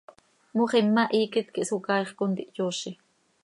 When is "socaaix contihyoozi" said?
1.71-2.91